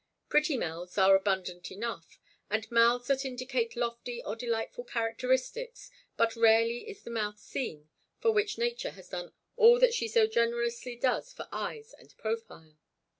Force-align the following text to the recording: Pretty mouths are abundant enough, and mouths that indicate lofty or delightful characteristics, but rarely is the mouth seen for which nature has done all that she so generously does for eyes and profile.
Pretty 0.29 0.57
mouths 0.57 0.97
are 0.97 1.15
abundant 1.15 1.69
enough, 1.69 2.17
and 2.49 2.71
mouths 2.71 3.05
that 3.05 3.23
indicate 3.23 3.75
lofty 3.75 4.19
or 4.23 4.35
delightful 4.35 4.83
characteristics, 4.83 5.91
but 6.17 6.35
rarely 6.35 6.89
is 6.89 7.03
the 7.03 7.11
mouth 7.11 7.37
seen 7.37 7.87
for 8.19 8.31
which 8.31 8.57
nature 8.57 8.89
has 8.97 9.09
done 9.09 9.31
all 9.57 9.77
that 9.77 9.93
she 9.93 10.07
so 10.07 10.25
generously 10.25 10.95
does 10.95 11.31
for 11.31 11.47
eyes 11.51 11.93
and 11.99 12.17
profile. 12.17 12.79